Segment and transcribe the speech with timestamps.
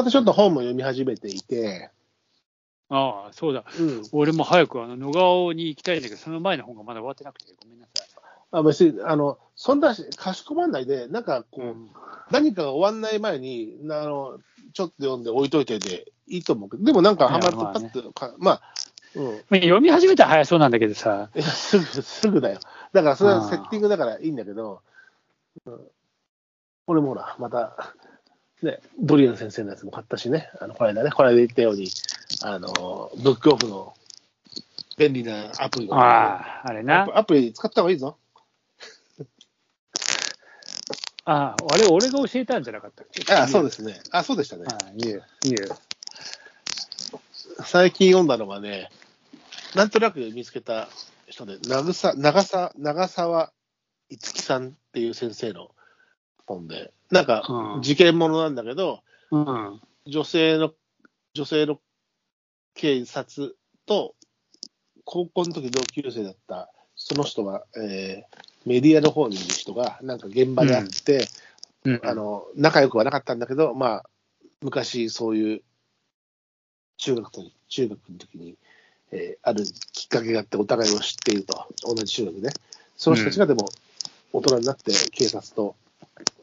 [0.00, 1.90] またちょっと本も読み始めていて、
[2.88, 3.64] ああ、そうだ。
[3.78, 4.02] うん。
[4.12, 8.08] 俺も早くあの野川に行きたいんだけど、その前の本がまだ終わってなくて、ごめんなさい。
[8.52, 11.90] あ別に、あの、そんなし、かしこまんないで、なんかこう、うん
[12.30, 14.38] 何かが終わんない前に、あの、
[14.72, 18.62] ちょっと読んで置いといてでいいと思うけど、でもなんかハマるといやまあねパッとか、まあ、
[19.16, 19.24] うん。
[19.26, 22.60] まあ読み始めたら早そうなんだけどさ、すぐ、 すぐだよ。
[22.92, 24.80] だから、それはセッティングだからいいんだけど、
[25.66, 25.80] うん、
[26.86, 27.94] 俺もほら、また、
[28.62, 31.88] ね、ドリアン先生のやつも買ったしね、あの、この間ね、この間言ったように、
[32.42, 33.94] あの、ブックオフの
[34.98, 37.18] 便利なアプリをああ、あれアなプ。
[37.18, 38.18] アプリ使った方がいいぞ。
[41.24, 43.32] ああ、あれ、俺が教えたんじゃなかったっけ？
[43.32, 43.82] あそうす。
[43.84, 44.02] ですね。
[44.10, 44.64] あ、そうでしたね。
[44.68, 45.56] ああ、言う、言う。
[47.64, 48.90] 最近読んだのがね、
[49.74, 50.88] なんとなく見つけた
[51.26, 53.52] 人で、長さ長さ長澤
[54.08, 55.70] いつきさんっていう先生の
[56.50, 57.82] 本で、なんかうん。
[57.82, 59.80] 事件ものなんだけど、うん。
[60.06, 60.72] 女性の、
[61.34, 61.80] 女性の
[62.74, 63.56] 警察
[63.86, 64.14] と、
[65.04, 71.26] 高校の時同級生だった、その人が、えーメディアの方にいる人が、なんか現場で会って、
[71.84, 74.04] うん、あの、仲良くはなかったんだけど、まあ、
[74.60, 75.62] 昔そういう、
[76.98, 78.58] 中学と、中学の時に、
[79.12, 82.48] えーあるきっかけがあってお互いを知っていると、同じ中学で。
[82.48, 82.52] ね。
[82.98, 83.70] その人たちがでも、
[84.34, 85.74] 大人になって警察と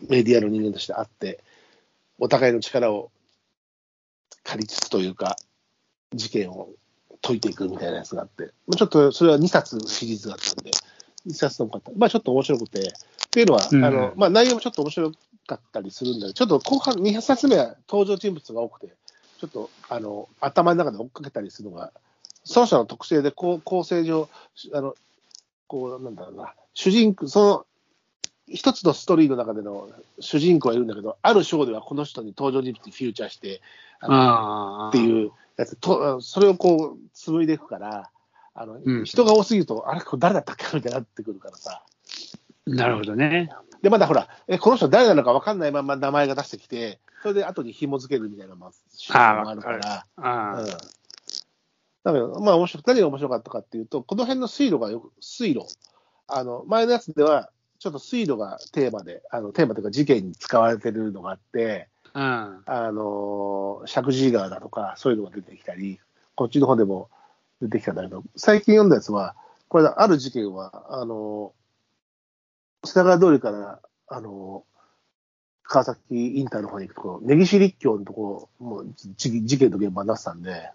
[0.10, 1.44] メディアの人間として会って、
[2.20, 3.12] お互いの力を
[4.44, 5.38] 借りつつというか、
[6.14, 6.70] 事件を
[7.22, 10.72] 解いていくみたいなやつがあって、まあちょっとそれは2冊シリーズがあったんで、
[11.28, 11.92] 2冊とも買った。
[11.98, 12.84] まあちょっと面白くて、っ
[13.30, 15.12] ていうのは、うんあのまあ、内容もちょっと面白
[15.46, 18.88] かったりするんだけど、ちょっと後半、2冊目は登場人物が多くて、
[19.40, 21.92] ちょっとあの頭の中で追っかけたりするのが、
[22.44, 24.30] その人の特性でこう構成上、
[24.74, 24.96] あの
[25.68, 27.66] こうなんだろうな、主人公、その
[28.50, 33.62] 一つのストーリーの中での主人公がいるんだけど、ある章ではこの人に登場人物にフューチャーして、
[34.00, 34.90] あの。
[34.90, 38.10] っていうやつと、それをこう紡いでいくから、
[38.54, 40.66] あのうん人が多すぎると、あれ、これ誰だったっけ？
[40.76, 41.84] みたいになってくるからさ。
[42.66, 43.50] なるほどね。
[43.82, 50.06] で、まだほら、え、この人誰なのか分かんないまま名前が出してきて、それで後に紐付けるみたいな、もあるから。
[50.16, 50.68] ああ、うん。
[50.68, 50.78] だ
[52.14, 55.66] けど、まあ、面白何が面白かったかっていうと、この辺の水路がよく、水路。
[56.28, 62.24] あの、前のやつでは、ちょっと水路がテーマで、あの、テーマというか事件に使われてるのがあって、うん。
[62.66, 66.00] あの、石神井川だとか、そういうのが出てきたり、
[66.36, 67.10] こっちの方でも
[67.62, 69.36] 出てきたんだけど、最近読んだやつは、
[69.68, 71.54] これ、ある事件は、あの、
[72.84, 74.64] 品川通りから、あの、
[75.64, 80.72] 川崎インターの方に行くところ、根岸立教のところ、もうじ事件の現場になってたんで、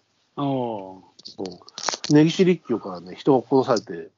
[2.10, 4.10] 根岸立教からね、人が殺されて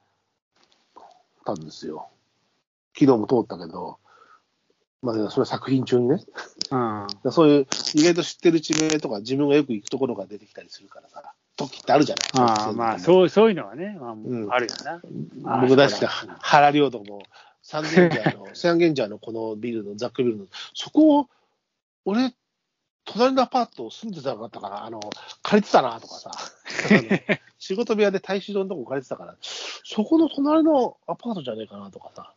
[1.46, 2.08] たんですよ。
[2.98, 3.98] 昨日も通ったけど、
[5.02, 7.06] まあ、それは作品中にね、ー。
[7.24, 7.32] うん。
[7.32, 12.26] そういう意外と知ってる地名とか自分がよく行くところが出てきたりするからさ、時ってあるじゃない。
[12.46, 14.50] ああ、まあ、うそう、そういうのはね、まあ、うん。
[14.50, 15.02] あるよな。
[15.60, 16.06] 僕大好き
[16.40, 17.22] 原良とも、
[17.62, 21.28] 三軒茶屋の、 三軒茶屋のこのビルの、ザックビルの、そこを、
[22.06, 22.34] 俺、
[23.04, 25.00] 隣のアパート住んでたかったから、あの、
[25.42, 26.30] 借りてたなとかさ、
[27.58, 32.32] 仕事部屋で大衆堂のとこ借りてたから、そこの隣のアパートじゃねえかなとかさ、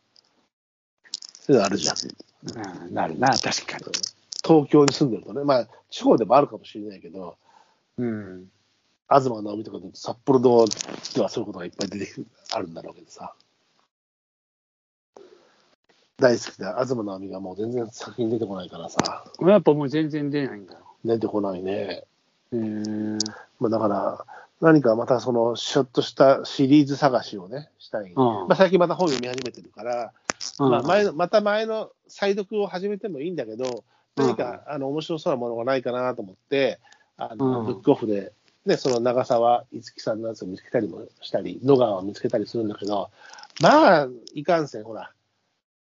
[1.48, 2.86] そういうのあるじゃん。
[2.86, 3.84] うん、なるな、確かに。
[4.44, 7.38] 東京に住んでるとね、まあ、地方でもあるかもしれないけど、
[7.96, 8.50] うん。
[9.08, 10.66] 東直美とかで札幌の
[11.14, 13.32] ではそういうことがいっぱい出てくる、あるんだろうけどさ。
[16.18, 20.74] 大好きな東直美がもう全然作品出てこないからさ、やっぱもう全然出ないんだ。
[21.02, 22.04] 出てこないね。
[22.52, 23.18] へー
[23.58, 24.26] まあ、だから、
[24.60, 28.12] 何かまたその、ちょっとしたシリーズ探しをね、したい。
[28.12, 30.27] うんまあ、最近また本読み始めてるから、うん
[30.58, 33.84] まあ、前のまた前の再読を始めてもいいんだけど、
[34.16, 36.80] 何か、あの面白そうなものがないかなと思って、
[37.16, 37.66] あのうん。
[37.66, 38.32] ブックオフで、
[38.66, 43.10] ね、その長澤いつきさんのやつを見つけたりもしたり、野川を見つけたりするんだけど、
[43.60, 45.12] まあ、いかんせん、ほら、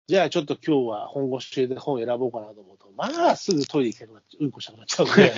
[0.08, 5.32] じゃあちょっと今日は本腰で本選ぼうかなと思うと、まあ、すぐトイレ行きたくなっちゃう、うんこしたくなっちゃうんで、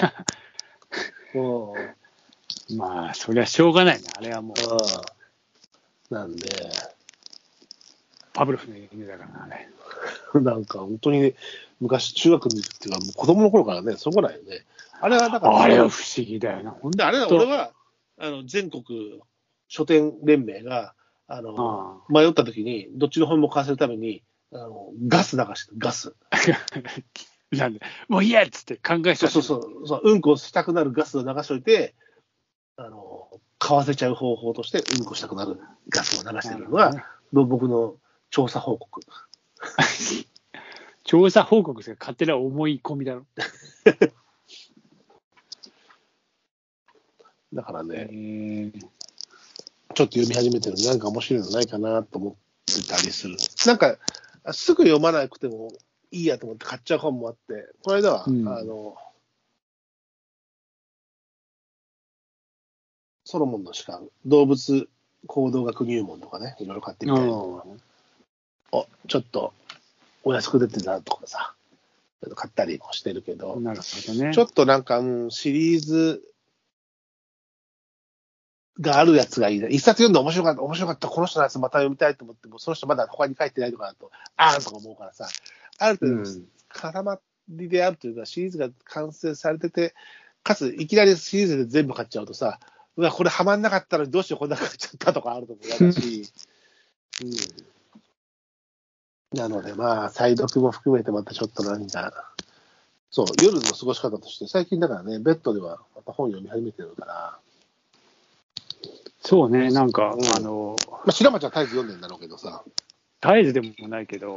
[2.71, 4.11] うん、まあ、そりゃしょうがないな。
[4.17, 4.57] あれはもう、
[6.11, 6.49] うん、なんで、
[8.39, 10.41] パブロフの犬だからな、あれ。
[10.41, 11.35] なんか本当に
[11.81, 14.65] 昔、中学の時っていうか、もう子供の頃からね、そこらよね。
[15.01, 16.71] あれはだから、あれは不思議だよな。
[16.71, 17.73] ほんで、あれはと俺は、
[18.17, 18.85] あの、全国
[19.67, 20.95] 書店連盟が、
[21.27, 26.15] あの、あ迷った時に、どっちの本も買わせるために、あの、ガス流してガス。
[26.31, 26.37] あ
[27.57, 31.97] なんで、もういいやっつって考えそうそうそう、そううんこしたくなるガスを流しといて、
[32.77, 35.59] あの、買わせちゃう方法として、うんこしたくなる
[35.89, 37.97] ガスを流してるのが、僕の
[38.31, 39.01] 調査報告。
[41.05, 43.27] 調査報告ですが勝手な思い込みだろ。
[47.53, 48.81] だからえね、ー
[49.95, 52.35] ちょっと読み始めてるのなんか面白いのないかなと思っ
[52.67, 53.37] てたりする。
[53.67, 53.97] なんか、
[54.53, 55.73] すぐ読まなくても
[56.11, 58.97] いいやと思って買っちゃう本もあって、この間は、うんあの、
[63.25, 64.89] ソロモンの士官、動物
[65.27, 67.67] 行動学入門とかね、いろいろ買ってみたりとか、
[68.73, 69.53] おちょっと
[70.25, 71.55] お安く出てたとかさ、
[72.35, 74.35] 買ったりもしてるけど、なるほどね。
[74.35, 76.23] ちょっとなんか、うん、シリーズ
[78.81, 79.69] があるやつがいいな。
[79.69, 85.29] 一冊読んで面白かった、面白かった、この人のやつまた読みたいと思っても、その人まだ他に書いてないのかなと、あーんとか思うからさ、
[85.79, 87.19] ある程度、うん絡ま
[87.49, 89.95] りであるというか、シリーズが完成されてて、
[90.43, 92.61] かつ、いきなりシリーズで全部買っちゃうとさ、
[92.97, 96.31] うわ、これハマんなかったのにどうしよう、こんな買っちゃったとかあるとも嫌だし、
[97.23, 97.31] うん。
[99.33, 102.33] なので、まあ、再読も含めてまたちょっと何か、
[103.11, 107.39] そう、夜の過ごし方として、最近だからね、ベッドではまた本読み始めてるから、
[109.21, 110.37] そうね、なんか、うん。
[110.37, 112.63] あの、まあ、白町は絶えず読んでんだろうけどさ、
[113.21, 114.37] 絶えずでもないけど、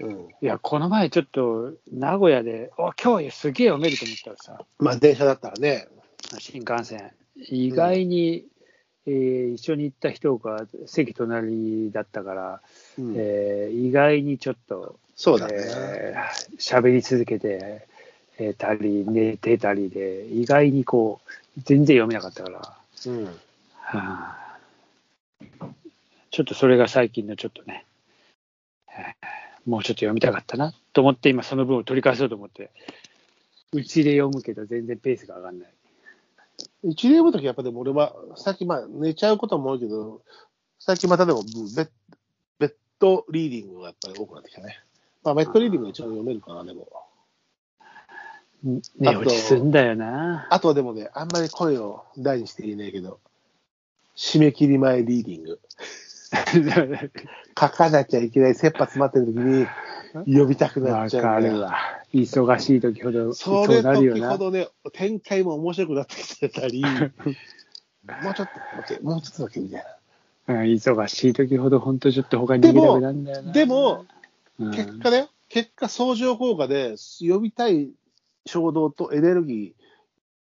[0.00, 0.28] うん。
[0.40, 5.86] いや、この前ちょっと名古屋で、お今日すげえ読めると思ったらさ、まあ、電車だったらね、
[6.38, 8.46] 新幹線、意外に、
[9.04, 12.62] えー一緒に行った人が席隣だったから、
[12.98, 15.54] うんえー意外にちょっと、そうだね。
[15.56, 17.86] えー喋り続けて
[18.38, 23.24] えーたり、寝てたりで、意外にこう、全然読めなかったから、うん。
[23.24, 23.30] は
[23.80, 24.58] あ
[26.30, 27.84] ちょっとそれが最近のちょっとね、
[28.88, 29.32] えー
[29.64, 32.70] もうちょっと読みたかったなと思って、今その分を取り返そうと思って、
[33.72, 35.68] うちで読むけど全然ペースが上がんない。
[36.84, 40.20] 一例ごときやっぱでも俺は、最近まあ寝ちゃうことも多いけど、
[40.80, 41.88] 最近またでもベッ
[43.02, 44.78] ベッドリーディングがやっぱり多くなってきたね。
[45.24, 46.86] まあベッドリーディングが一番読めるかな、でも。
[49.00, 50.46] 寝落ちすんだよな。
[50.50, 53.18] あとはでもね、あんまり声を大にして言えないけど、
[54.16, 55.60] 締め切り前リーディング。
[57.60, 59.66] 書かなきゃいけない切羽詰まってる時に
[60.38, 61.54] 呼びたくなっわちゃうんだよ。
[61.54, 61.76] かるわ。
[62.14, 64.30] 忙しい時ほどそそうれなるよな。
[64.30, 68.50] 時ほどね、展開も面白くなってきてたり、 もうちょっ
[68.88, 69.86] と、もうちょっとだけみたいな。
[70.48, 73.52] うん忙しい時ほど本当ちょっと他に逃げたくなるんだよな。
[73.52, 74.06] でも、
[74.58, 74.70] うん。
[74.72, 77.90] 結果だよ、結果、相乗効果で、呼びたい
[78.46, 79.74] 衝動とエネルギ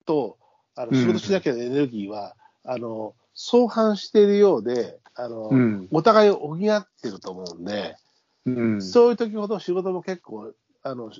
[0.04, 0.38] ーと、
[0.76, 0.96] あのうん。
[0.96, 5.88] 仕事しなきゃのエネルギーは、あの相反しているようであの、うん。
[5.92, 7.96] お互いを補ってると思うんで、
[8.46, 11.12] うん、そういう時ほど仕事も結構、あのは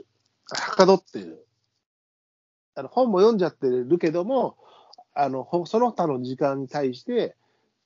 [0.48, 1.46] かどってる。
[2.74, 4.58] あの本も読んじゃってるけども、
[5.14, 7.36] あのほその他の時間に対して、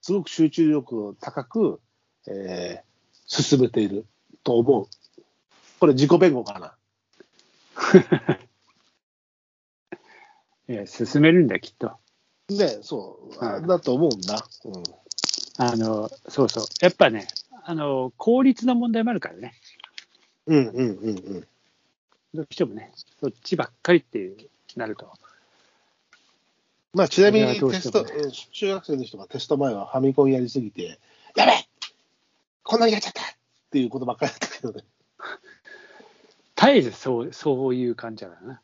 [0.06, 1.82] すごく集中力を高く、
[2.28, 2.86] えー
[3.28, 4.06] 進めている
[4.44, 4.88] と思う。
[5.80, 6.76] これ自己弁護かな。
[10.70, 11.98] いや進めるんだよ、きっと。
[12.50, 14.48] ね、そう、あうんだと思うんだ。
[14.66, 14.84] うん
[15.58, 16.66] あの、そうそう。
[16.82, 17.28] やっぱね、
[17.64, 19.56] あの、効率の問題もあるからね。
[20.46, 21.48] うんうんうんうん。
[22.36, 24.36] どうしてもね、そっちばっかりって
[24.76, 25.12] なると。
[26.96, 28.06] まあ、ちなみにテスト、
[28.54, 30.98] 中学生の人がテスト前はファミコンやりすぎて、
[31.36, 31.68] やべえ
[32.64, 33.26] こんなにやっちゃったっ
[33.70, 34.86] ていうことばっかりだったけどね。
[36.56, 38.62] 絶えずそう、そういう感じだからな。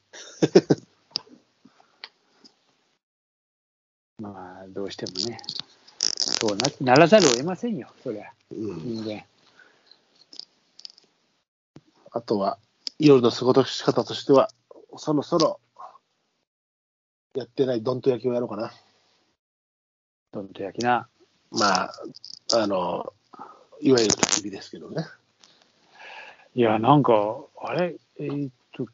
[4.31, 5.37] まあ、どうしてもね。
[5.99, 9.25] そうなならざるを得ませんよ、そりゃ、うん、人間。
[12.11, 12.57] あとは、
[12.97, 14.49] 夜の過ごし方としては、
[14.95, 15.59] そろそろ、
[17.33, 18.71] やってないどんと焼きをやろうかな。
[20.33, 21.07] どんと焼きな。
[21.51, 21.93] まあ、
[22.53, 23.13] あの、
[23.79, 25.05] いわゆる焚き火ですけどね。
[26.55, 27.13] いや、なんか、
[27.61, 28.85] あれ、えーっと、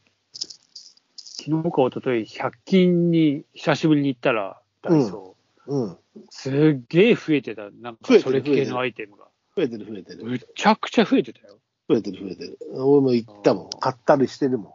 [1.13, 5.97] 昨日か一昨日100均に久しぶりに行ったら、ダイソー、うん。
[6.29, 9.25] すっげえ増えてた、なんかそれ系のアイテムが。
[9.55, 10.23] 増えてる増えてる。
[10.23, 11.57] むちゃくちゃ増えてたよ。
[11.89, 12.59] 増えてる増えてる。
[12.73, 13.69] 俺も行ったもん。
[13.79, 14.73] 買ったりしてるもん。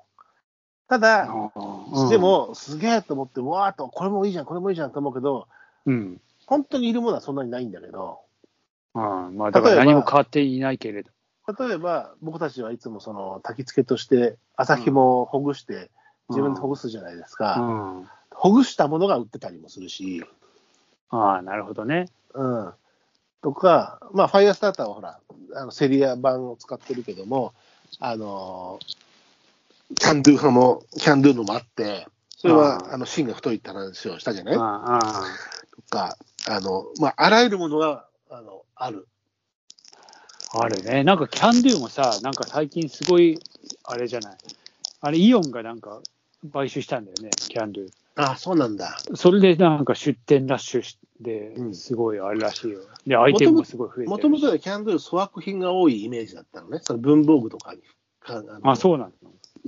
[0.93, 5.49] ただ、うんで、も、すげえと思って、わーっと、これもいいじゃん、これもいいじゃんと思うけど、
[5.87, 6.21] うん。
[6.45, 8.21] 本当にいるものはそんなにないんだけど、
[8.93, 11.11] ああまあ、だから何も変わっていないけれど。
[11.59, 15.91] 例えば、僕たちはいつもその焚き付けとして、朝紐をほぐして、
[16.29, 17.59] 自分でほぐすじゃないですうか。
[17.59, 18.11] ん。
[18.31, 20.27] ほぐしたものが売ってたりもするし、
[21.09, 22.11] ああ、なるほどね。
[22.35, 22.73] うん。
[23.41, 25.21] とか、まあ、ファイアスターターはほら、
[25.55, 27.55] あのセリア版を使ってるけども、
[27.99, 28.79] あの、
[29.99, 32.07] キャンドゥ派も、キャンドゥのもあって、
[32.37, 34.57] それあは、ああの、芯が太いって話をしたじゃない？
[34.57, 35.25] あああ
[35.77, 36.17] とか、
[36.49, 39.07] あの、まあ、あらゆるものが、あの、ある。
[40.55, 41.03] あるね。
[41.05, 43.39] なんかキャンドゥもさ、なんか最近すごい、
[43.85, 44.37] あれじゃない？
[45.01, 46.01] あれ、イオンがなんか
[46.53, 47.89] 買収したんだよね、キャンドゥ。
[48.17, 48.99] あそうなんだ。
[49.15, 52.81] それでなんか出店ラッシュしうて、んすごいあれらしいよ。
[53.07, 56.81] で、アイテムもすごい増えてもともとはキャンドル粗悪品が多いイメージだったのね。
[56.83, 57.81] その文房具とかに。
[58.21, 59.13] かあのあ、そうなん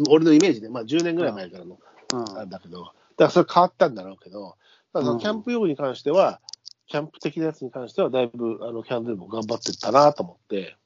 [0.08, 2.40] 俺のイメージで、まあ10年ぐらい前からのだ。
[2.40, 4.56] あれだけど、だからそれ変わったんだろうけど、
[4.92, 6.40] だからキャンプ用具に関しては、
[6.86, 10.76] キャンプ的なやつに関しては、だいぶあのキャンドルも頑張ってったなと思って、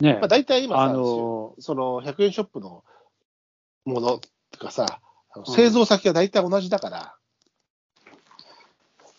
[0.00, 2.84] ねまあ、大体今さ、あのその100円ショップの
[3.84, 4.20] もの
[4.50, 5.00] とかさ、
[5.46, 7.16] 製造先が大体同じだから、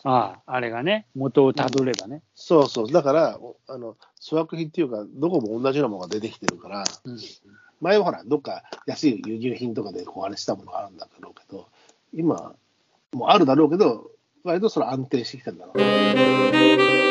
[0.03, 2.21] ああ、あれがね、元をたどればね。
[2.33, 7.19] そうそう、だから、おあの粗悪品っていうか、どこも同じようなものが出てきてるから、うん
[7.81, 11.67] 前はほら、どっか安い輸入品とかでこうあれしたものがあるんだろうけど、
[12.13, 12.53] 今、
[13.13, 14.11] もうあるだろうけど、
[14.43, 17.06] 割とそれ安定してきてるんだろう。